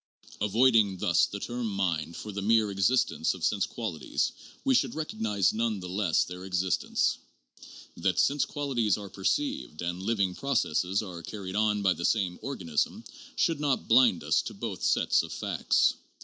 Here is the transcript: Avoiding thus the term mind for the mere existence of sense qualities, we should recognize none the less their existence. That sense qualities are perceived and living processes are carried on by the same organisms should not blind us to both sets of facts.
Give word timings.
Avoiding 0.41 0.97
thus 0.97 1.27
the 1.27 1.39
term 1.39 1.67
mind 1.67 2.15
for 2.15 2.31
the 2.31 2.41
mere 2.41 2.71
existence 2.71 3.35
of 3.35 3.43
sense 3.45 3.67
qualities, 3.67 4.31
we 4.63 4.73
should 4.73 4.95
recognize 4.95 5.53
none 5.53 5.79
the 5.79 5.87
less 5.87 6.23
their 6.23 6.43
existence. 6.43 7.19
That 7.95 8.17
sense 8.17 8.43
qualities 8.45 8.97
are 8.97 9.11
perceived 9.11 9.83
and 9.83 10.01
living 10.01 10.33
processes 10.33 11.03
are 11.03 11.21
carried 11.21 11.55
on 11.55 11.83
by 11.83 11.93
the 11.93 12.05
same 12.05 12.39
organisms 12.41 13.05
should 13.35 13.59
not 13.59 13.87
blind 13.87 14.23
us 14.23 14.41
to 14.41 14.55
both 14.55 14.81
sets 14.81 15.21
of 15.21 15.31
facts. 15.31 15.93